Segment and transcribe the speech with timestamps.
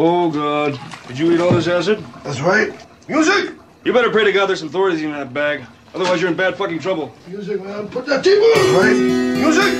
[0.00, 0.78] Oh, God.
[1.08, 1.98] Did you eat all this acid?
[2.22, 2.72] That's right.
[3.08, 3.52] Music!
[3.82, 5.64] You better pray to God there's some Thorsies in that bag.
[5.92, 7.12] Otherwise, you're in bad fucking trouble.
[7.26, 7.88] Music, man.
[7.88, 8.76] Put that TV on.
[8.78, 8.94] Right?
[8.94, 9.74] Music!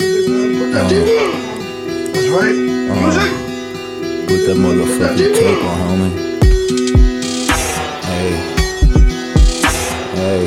[0.00, 0.56] Music, man.
[0.58, 1.32] Put that TV on.
[2.14, 2.56] That's right.
[2.88, 3.04] Uh-huh.
[3.04, 3.28] Music!
[4.28, 6.12] Put that motherfucking tape on, homie.
[8.08, 8.30] Hey.
[10.16, 10.42] Hey.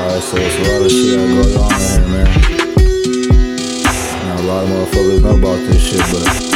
[0.00, 2.28] Alright, so it's a lot of shit that goes on in here, man.
[4.26, 6.55] Now, a lot of motherfuckers know about this shit, but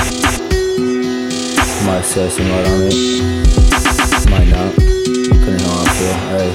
[2.01, 2.95] might set some light on it.
[4.31, 4.73] Might not.
[4.73, 6.17] Depending on how I feel.
[6.33, 6.51] Hey.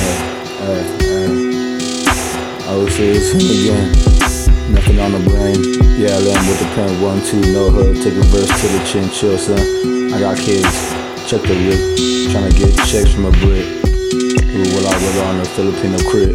[0.00, 0.16] Hey.
[0.64, 0.82] Hey.
[1.04, 1.28] Hey.
[2.68, 2.74] I
[3.60, 3.92] again.
[4.72, 5.60] Nothing on the brain.
[6.00, 7.02] Yeah, I am with the pen.
[7.02, 7.96] One, two, no hood.
[7.96, 9.60] Take a verse to the chin, chill, son.
[10.14, 10.72] I got kids.
[11.28, 11.80] Check the whip.
[12.32, 13.66] Tryna get checks from a brick.
[14.56, 16.32] Who will I weather on a Filipino crib?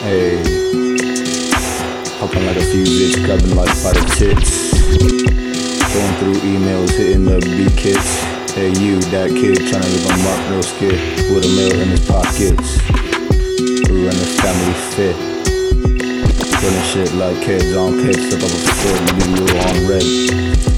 [0.00, 0.40] Hey.
[2.16, 5.43] Hopping like a few bitch, grabbing like by the tits.
[5.94, 8.20] Going through emails, hitting the B kits.
[8.52, 10.98] Hey, you, that kid, tryna live on Mark No skid
[11.30, 12.80] with a mill in his pockets.
[13.86, 15.14] Who run his family fit.
[16.58, 20.73] Feeling shit like kids on slip up a foot leave you on red.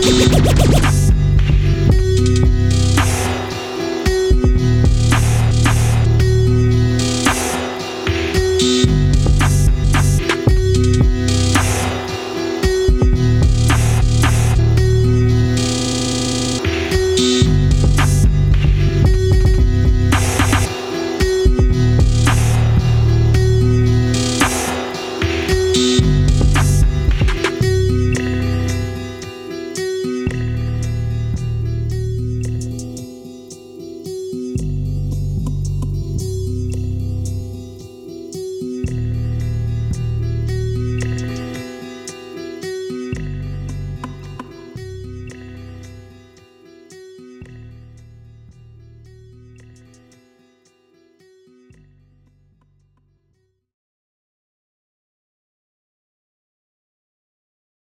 [0.00, 0.97] ハハハハ!